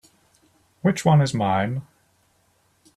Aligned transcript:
Which 0.81 1.05
one 1.05 1.21
is 1.21 1.31
mine? 1.31 1.83